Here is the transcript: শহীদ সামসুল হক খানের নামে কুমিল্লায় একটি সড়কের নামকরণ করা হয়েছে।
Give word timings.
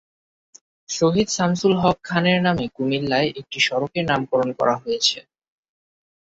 শহীদ 0.89 1.27
সামসুল 1.29 1.73
হক 1.81 1.97
খানের 2.03 2.39
নামে 2.45 2.65
কুমিল্লায় 2.75 3.29
একটি 3.39 3.57
সড়কের 3.67 4.05
নামকরণ 4.09 4.49
করা 4.59 4.75
হয়েছে। 4.81 5.17